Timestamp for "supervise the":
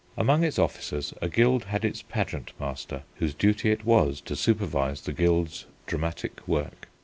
4.35-5.13